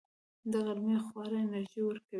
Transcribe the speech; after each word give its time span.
د 0.51 0.53
غرمې 0.65 0.97
خواړه 1.07 1.37
انرژي 1.45 1.81
ورکوي 1.83 2.09